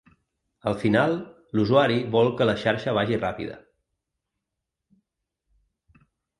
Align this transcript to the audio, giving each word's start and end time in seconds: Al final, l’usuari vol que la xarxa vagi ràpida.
Al 0.69 0.77
final, 0.83 1.13
l’usuari 1.59 1.99
vol 2.15 2.31
que 2.41 2.49
la 2.51 2.57
xarxa 2.63 2.97
vagi 3.01 3.21
ràpida. 3.21 3.61